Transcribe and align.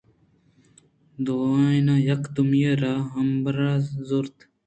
دوئیناں 1.25 1.99
یکے 2.07 2.29
دومی 2.35 2.61
ءَ 2.71 2.79
را 2.81 2.93
امبازاں 3.19 3.77
زُرت 4.07 4.37